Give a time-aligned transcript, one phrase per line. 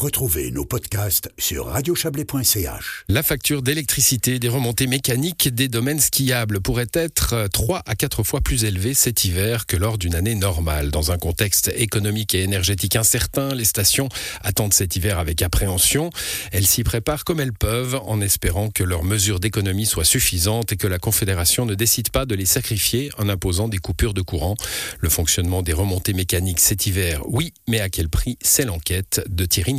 [0.00, 3.04] Retrouvez nos podcasts sur radiochablais.ch.
[3.10, 8.40] La facture d'électricité des remontées mécaniques des domaines skiables pourrait être 3 à 4 fois
[8.40, 10.90] plus élevée cet hiver que lors d'une année normale.
[10.90, 14.08] Dans un contexte économique et énergétique incertain, les stations
[14.40, 16.08] attendent cet hiver avec appréhension.
[16.50, 20.76] Elles s'y préparent comme elles peuvent en espérant que leurs mesures d'économie soient suffisantes et
[20.78, 24.54] que la Confédération ne décide pas de les sacrifier en imposant des coupures de courant.
[25.00, 28.38] Le fonctionnement des remontées mécaniques cet hiver, oui, mais à quel prix?
[28.40, 29.74] C'est l'enquête de Thierry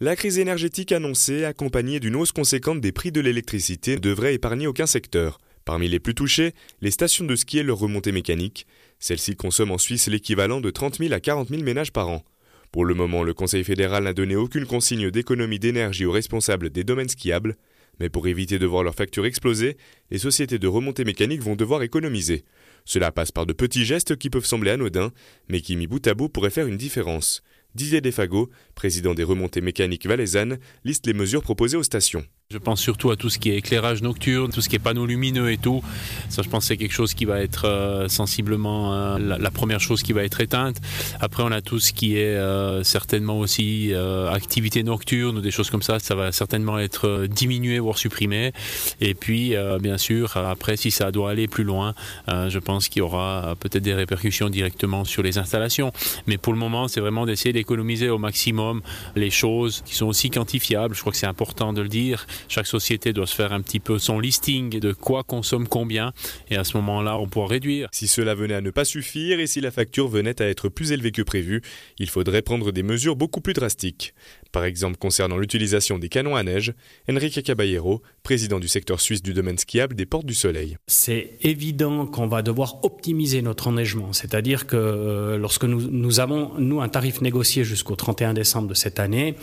[0.00, 4.66] la crise énergétique annoncée, accompagnée d'une hausse conséquente des prix de l'électricité, ne devrait épargner
[4.66, 5.40] aucun secteur.
[5.64, 8.66] Parmi les plus touchés, les stations de ski et leurs remontées mécaniques.
[8.98, 12.22] Celles-ci consomment en Suisse l'équivalent de 30 000 à 40 000 ménages par an.
[12.70, 16.84] Pour le moment, le Conseil fédéral n'a donné aucune consigne d'économie d'énergie aux responsables des
[16.84, 17.56] domaines skiables,
[18.00, 19.76] mais pour éviter de voir leurs factures exploser,
[20.10, 22.44] les sociétés de remontées mécaniques vont devoir économiser.
[22.84, 25.12] Cela passe par de petits gestes qui peuvent sembler anodins,
[25.48, 27.42] mais qui mis bout à bout pourraient faire une différence.
[27.74, 32.24] Didier Defago, président des remontées mécaniques valaisannes, liste les mesures proposées aux stations.
[32.50, 35.04] Je pense surtout à tout ce qui est éclairage nocturne, tout ce qui est panneaux
[35.04, 35.82] lumineux et tout.
[36.30, 40.02] Ça, je pense c'est quelque chose qui va être euh, sensiblement euh, la, première chose
[40.02, 40.78] qui va être éteinte.
[41.20, 43.92] Après, on a tout ce qui est euh, certainement aussi
[44.32, 45.98] activité nocturne ou des choses comme ça.
[45.98, 48.54] Ça va certainement être diminué voire supprimé.
[49.02, 51.94] Et puis, bien sûr, après, si ça doit aller plus loin,
[52.28, 55.92] je pense qu'il y aura peut-être des répercussions directement sur les installations.
[56.26, 58.80] Mais pour le moment, c'est vraiment d'essayer d'économiser au maximum
[59.16, 60.94] les choses qui sont aussi quantifiables.
[60.94, 62.26] Je crois que c'est important de le dire.
[62.48, 66.12] Chaque société doit se faire un petit peu son listing de quoi consomme combien
[66.50, 67.88] et à ce moment-là, on pourra réduire.
[67.92, 70.92] Si cela venait à ne pas suffire et si la facture venait à être plus
[70.92, 71.62] élevée que prévu,
[71.98, 74.14] il faudrait prendre des mesures beaucoup plus drastiques.
[74.52, 76.72] Par exemple, concernant l'utilisation des canons à neige,
[77.10, 80.76] Enrique Caballero, président du secteur suisse du domaine skiable des Portes du Soleil.
[80.86, 86.52] C'est évident qu'on va devoir optimiser notre enneigement, c'est-à-dire que euh, lorsque nous, nous, avons,
[86.58, 89.34] nous, un tarif négocié jusqu'au 31 décembre de cette année,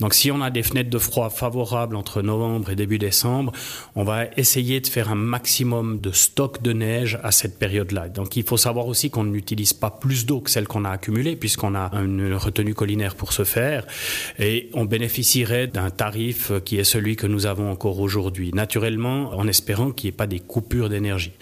[0.00, 3.52] donc si on a des fenêtres de froid favorables entre novembre et début décembre,
[3.96, 8.08] on va essayer de faire un maximum de stock de neige à cette période-là.
[8.08, 11.36] Donc il faut savoir aussi qu'on n'utilise pas plus d'eau que celle qu'on a accumulée,
[11.36, 13.86] puisqu'on a une retenue collinaire pour ce faire
[14.38, 18.50] et on bénéficierait d'un tarif qui est celui que nous avons encore aujourd'hui.
[18.52, 21.32] Naturellement, en espérant qu'il n'y ait pas des coupures d'énergie.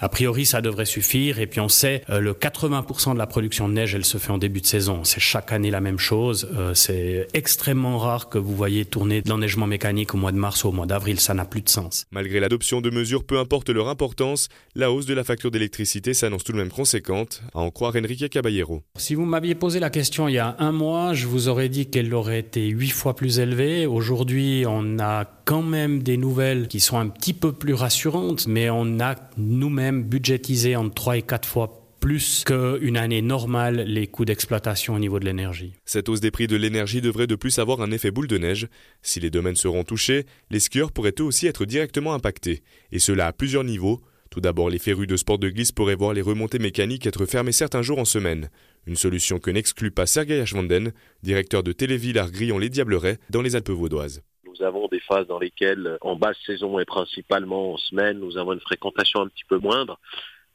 [0.00, 1.38] A priori, ça devrait suffire.
[1.38, 4.30] Et puis on sait, euh, le 80% de la production de neige, elle se fait
[4.30, 5.04] en début de saison.
[5.04, 6.48] C'est chaque année la même chose.
[6.56, 10.64] Euh, c'est extrêmement rare que vous voyez tourner de l'enneigement mécanique au mois de mars
[10.64, 11.20] ou au mois d'avril.
[11.20, 12.06] Ça n'a plus de sens.
[12.10, 16.44] Malgré l'adoption de mesures, peu importe leur importance, la hausse de la facture d'électricité s'annonce
[16.44, 18.82] tout de même conséquente, à en croire Enrique Caballero.
[18.96, 21.86] Si vous m'aviez posé la question il y a un mois, je vous aurais dit
[21.86, 23.86] qu'elle aurait été huit fois plus élevé.
[23.86, 28.70] Aujourd'hui, on a quand même des nouvelles qui sont un petit peu plus rassurantes, mais
[28.70, 34.24] on a nous-mêmes budgétisé entre 3 et 4 fois plus qu'une année normale les coûts
[34.24, 35.72] d'exploitation au niveau de l'énergie.
[35.84, 38.68] Cette hausse des prix de l'énergie devrait de plus avoir un effet boule de neige.
[39.02, 42.62] Si les domaines seront touchés, les skieurs pourraient eux aussi être directement impactés,
[42.92, 44.00] et cela à plusieurs niveaux.
[44.30, 47.50] Tout d'abord, les férus de sport de glisse pourraient voir les remontées mécaniques être fermées
[47.50, 48.50] certains jours en semaine.
[48.86, 50.92] Une solution que n'exclut pas Sergei Ashvanden,
[51.24, 54.22] directeur de Téléville grillon les Diablerets, dans les Alpes vaudoises.
[54.46, 58.52] Nous avons des phases dans lesquelles, en basse saison et principalement en semaine, nous avons
[58.52, 59.98] une fréquentation un petit peu moindre.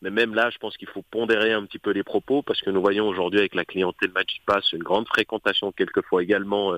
[0.02, 2.72] Mais même là, je pense qu'il faut pondérer un petit peu les propos parce que
[2.72, 6.78] nous voyons aujourd'hui avec la clientèle Magic Pass une grande fréquentation quelquefois également euh,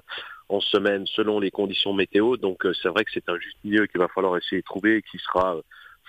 [0.49, 2.35] en semaine selon les conditions météo.
[2.35, 4.97] Donc euh, c'est vrai que c'est un juste milieu qu'il va falloir essayer de trouver
[4.97, 5.61] et qui sera euh,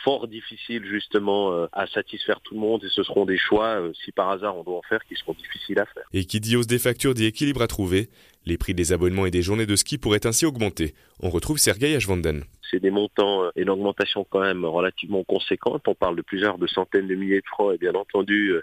[0.02, 4.28] fort difficile justement à satisfaire tout le monde et ce seront des choix, si par
[4.28, 6.02] hasard on doit en faire, qui seront difficiles à faire.
[6.12, 8.10] Et qui dit hausse des factures dit équilibre à trouver.
[8.44, 10.94] Les prix des abonnements et des journées de ski pourraient ainsi augmenter.
[11.22, 12.44] On retrouve Sergei Ashvanden.
[12.80, 15.86] Des montants et une augmentation quand même relativement conséquente.
[15.86, 18.62] On parle de plusieurs de centaines de milliers de francs et bien entendu, euh,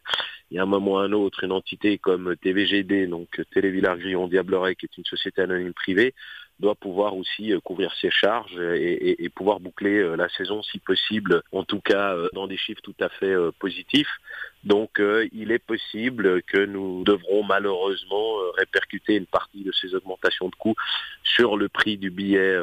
[0.52, 4.28] il y a un moment ou un autre, une entité comme TVGD, donc Télévillard Grillon
[4.28, 6.14] Diableret, qui est une société anonyme privée,
[6.60, 11.42] doit pouvoir aussi euh, couvrir ses charges et, pouvoir boucler euh, la saison si possible,
[11.52, 14.12] en tout cas euh, dans des chiffres tout à fait positifs.
[14.64, 15.02] Donc
[15.32, 20.76] il est possible que nous devrons malheureusement répercuter une partie de ces augmentations de coûts
[21.24, 22.56] sur le prix du billet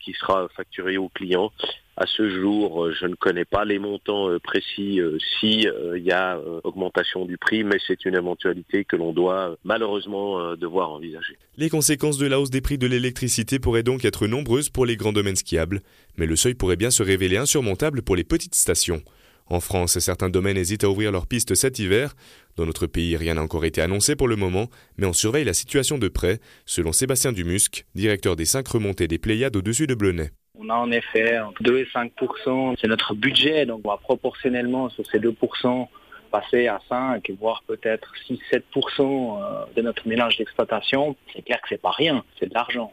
[0.00, 1.52] qui sera facturé aux clients
[1.96, 6.02] à ce jour, euh, je ne connais pas les montants euh, précis euh, si il
[6.02, 11.38] y a augmentation du prix, mais c'est une éventualité que l'on doit malheureusement devoir envisager.
[11.56, 14.96] Les conséquences de la hausse des prix de l'électricité pourraient donc être nombreuses pour les
[14.96, 15.80] grands domaines skiables,
[16.16, 19.02] mais le seuil pourrait bien se révéler insurmontable pour les petites stations.
[19.46, 22.14] En France, certains domaines hésitent à ouvrir leurs pistes cet hiver.
[22.56, 25.54] Dans notre pays, rien n'a encore été annoncé pour le moment, mais on surveille la
[25.54, 30.30] situation de près, selon Sébastien Dumusc, directeur des cinq remontées des Pléiades au-dessus de Blonay.
[30.58, 35.18] On a en effet entre 2 et 5% c'est notre budget, donc proportionnellement sur ces
[35.18, 35.88] 2%
[36.30, 41.92] passer à 5, voire peut-être 6-7% de notre mélange d'exploitation, c'est clair que c'est pas
[41.92, 42.92] rien, c'est de l'argent.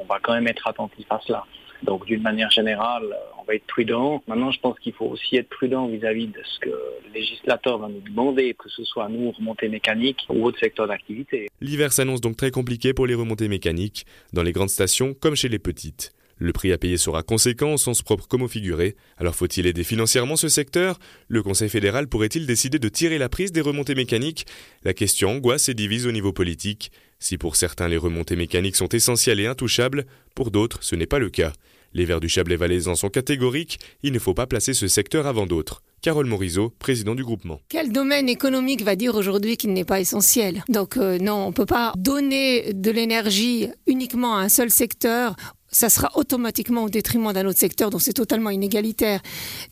[0.00, 1.44] on va quand même être attentif à cela.
[1.82, 3.04] Donc d'une manière générale,
[3.38, 4.22] on va être prudent.
[4.26, 7.88] Maintenant, je pense qu'il faut aussi être prudent vis-à-vis de ce que le législateur va
[7.88, 11.48] nous demander, que ce soit nous, remontées mécaniques ou autres secteurs d'activité.
[11.60, 15.48] L'hiver s'annonce donc très compliqué pour les remontées mécaniques, dans les grandes stations comme chez
[15.48, 16.12] les petites.
[16.38, 18.96] Le prix à payer sera conséquent, au sens propre comme au figuré.
[19.16, 20.98] Alors faut-il aider financièrement ce secteur?
[21.28, 24.46] Le Conseil fédéral pourrait-il décider de tirer la prise des remontées mécaniques?
[24.84, 26.92] La question angoisse et divise au niveau politique.
[27.18, 31.18] Si pour certains les remontées mécaniques sont essentielles et intouchables, pour d'autres ce n'est pas
[31.18, 31.52] le cas.
[31.94, 35.46] Les Verts du Chablais valaisan sont catégoriques, il ne faut pas placer ce secteur avant
[35.46, 35.82] d'autres.
[36.02, 37.60] Carole Morizot, président du groupement.
[37.68, 40.62] Quel domaine économique va dire aujourd'hui qu'il n'est pas essentiel?
[40.68, 45.34] Donc euh, non, on ne peut pas donner de l'énergie uniquement à un seul secteur
[45.70, 49.20] ça sera automatiquement au détriment d'un autre secteur dont c'est totalement inégalitaire.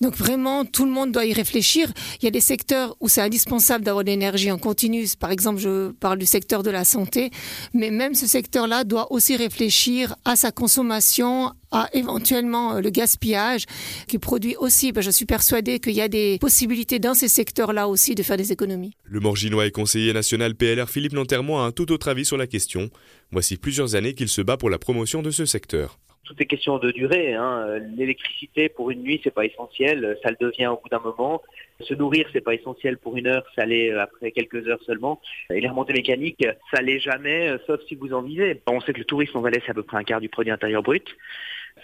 [0.00, 1.92] Donc vraiment, tout le monde doit y réfléchir.
[2.20, 5.06] Il y a des secteurs où c'est indispensable d'avoir de l'énergie en continu.
[5.18, 7.30] Par exemple, je parle du secteur de la santé.
[7.72, 13.64] Mais même ce secteur-là doit aussi réfléchir à sa consommation, à éventuellement euh, le gaspillage
[14.08, 14.92] qui produit aussi.
[14.92, 18.36] Ben, je suis persuadée qu'il y a des possibilités dans ces secteurs-là aussi de faire
[18.36, 18.92] des économies.
[19.04, 22.46] Le Morginois et conseiller national PLR Philippe Nantermois a un tout autre avis sur la
[22.46, 22.90] question.
[23.30, 26.78] Voici plusieurs années qu'il se bat pour la promotion de ce secteur tout est question
[26.78, 27.34] de durée.
[27.34, 27.78] Hein.
[27.96, 31.42] L'électricité pour une nuit, c'est pas essentiel, ça le devient au bout d'un moment.
[31.80, 35.20] Se nourrir, c'est pas essentiel pour une heure, ça l'est après quelques heures seulement.
[35.50, 38.60] Et les remontées mécaniques, ça l'est jamais, euh, sauf si vous en vivez.
[38.66, 40.50] On sait que le tourisme en Valais, c'est à peu près un quart du produit
[40.50, 41.06] intérieur brut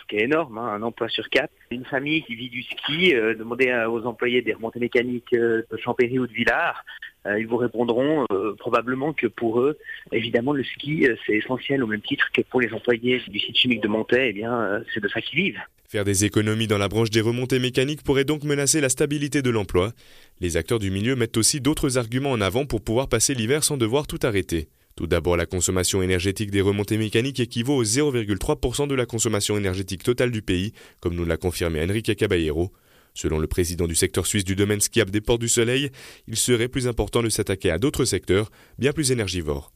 [0.02, 1.52] ce qui est énorme, hein, un emploi sur quatre.
[1.70, 5.76] Une famille qui vit du ski, euh, demandez aux employés des remontées mécaniques euh, de
[5.76, 6.84] Champéry ou de Villars,
[7.26, 8.26] euh, ils vous répondront
[8.58, 9.78] probablement que pour eux,
[10.10, 13.80] évidemment, le ski, c'est essentiel au même titre que pour les employés du site chimique
[13.80, 15.60] de Montaix, eh bien, c'est de ça qu'ils vivent.
[15.88, 19.50] Faire des économies dans la branche des remontées mécaniques pourrait donc menacer la stabilité de
[19.50, 19.92] l'emploi.
[20.40, 23.76] Les acteurs du milieu mettent aussi d'autres arguments en avant pour pouvoir passer l'hiver sans
[23.76, 24.68] devoir tout arrêter.
[24.94, 30.02] Tout d'abord, la consommation énergétique des remontées mécaniques équivaut au 0,3% de la consommation énergétique
[30.02, 32.72] totale du pays, comme nous l'a confirmé Enrique Caballero.
[33.14, 35.90] Selon le président du secteur suisse du domaine skiable des Ports du Soleil,
[36.28, 39.72] il serait plus important de s'attaquer à d'autres secteurs, bien plus énergivores.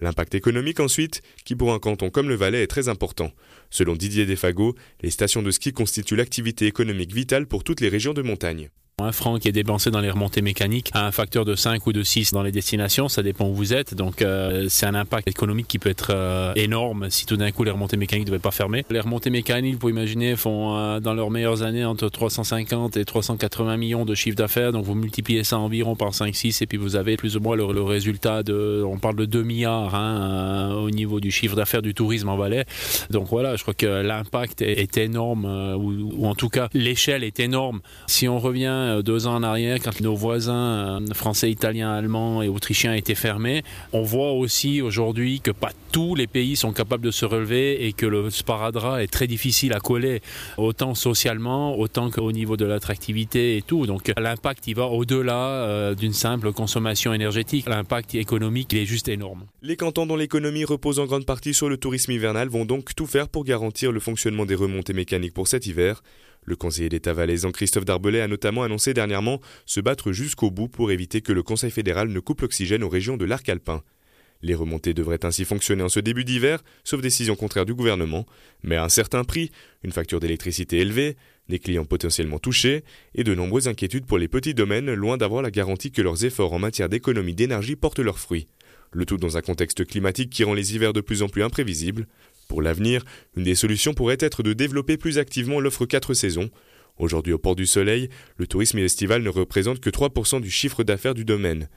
[0.00, 3.32] L'impact économique ensuite, qui pour un canton comme le Valais est très important.
[3.70, 8.12] Selon Didier Desfago, les stations de ski constituent l'activité économique vitale pour toutes les régions
[8.12, 8.70] de montagne.
[9.02, 11.92] Un franc qui est dépensé dans les remontées mécaniques a un facteur de 5 ou
[11.92, 13.92] de 6 dans les destinations, ça dépend où vous êtes.
[13.92, 17.64] Donc euh, c'est un impact économique qui peut être euh, énorme si tout d'un coup
[17.64, 18.84] les remontées mécaniques ne devaient pas fermer.
[18.90, 23.76] Les remontées mécaniques, pour imaginer, font euh, dans leurs meilleures années entre 350 et 380
[23.78, 24.70] millions de chiffre d'affaires.
[24.70, 27.64] Donc vous multipliez ça environ par 5-6 et puis vous avez plus ou moins le,
[27.64, 32.28] résultat de, on parle de 2 milliards hein, au niveau du chiffre d'affaires du tourisme
[32.28, 32.64] en Valais.
[33.10, 37.40] Donc voilà, je crois que l'impact est, énorme, ou, ou en tout cas l'échelle est
[37.40, 37.80] énorme.
[38.06, 42.42] Si on revient euh, deux ans en arrière, quand nos voisins euh, français, italiens, allemands
[42.42, 47.04] et autrichiens étaient fermés, on voit aussi aujourd'hui que pas tous les pays sont capables
[47.04, 50.22] de se relever et que le sparadrap est très difficile à coller,
[50.56, 53.86] autant socialement, autant qu'au niveau de l'attractivité et tout.
[53.86, 57.68] Donc l'impact, il va au-delà euh, d'une simple consommation énergétique.
[57.68, 59.44] L'impact économique, il est juste énorme.
[59.62, 63.06] Les cantons dont l'économie repose en grande partie sur le tourisme hivernal vont donc tout
[63.06, 66.02] faire pour garantir le fonctionnement des remontées mécaniques pour cet hiver.
[66.44, 70.90] Le conseiller d'État valaisan Christophe Darbelay a notamment annoncé dernièrement se battre jusqu'au bout pour
[70.90, 73.82] éviter que le Conseil fédéral ne coupe l'oxygène aux régions de l'arc alpin.
[74.42, 78.26] Les remontées devraient ainsi fonctionner en ce début d'hiver, sauf décision contraire du gouvernement,
[78.62, 79.50] mais à un certain prix,
[79.82, 81.16] une facture d'électricité élevée,
[81.48, 82.84] des clients potentiellement touchés
[83.14, 86.52] et de nombreuses inquiétudes pour les petits domaines loin d'avoir la garantie que leurs efforts
[86.52, 88.48] en matière d'économie d'énergie portent leurs fruits.
[88.92, 92.06] Le tout dans un contexte climatique qui rend les hivers de plus en plus imprévisibles.
[92.48, 93.04] Pour l'avenir,
[93.36, 96.50] une des solutions pourrait être de développer plus activement l'offre 4 saisons.
[96.96, 101.14] Aujourd'hui au Port du Soleil, le tourisme estival ne représente que 3% du chiffre d'affaires
[101.14, 101.68] du domaine.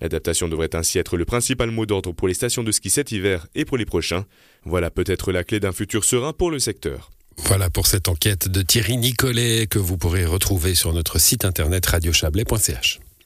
[0.00, 3.46] L'adaptation devrait ainsi être le principal mot d'ordre pour les stations de ski cet hiver
[3.54, 4.26] et pour les prochains.
[4.64, 7.10] Voilà peut-être la clé d'un futur serein pour le secteur.
[7.38, 11.86] Voilà pour cette enquête de Thierry Nicolet que vous pourrez retrouver sur notre site internet
[11.86, 13.00] radiochablais.ch.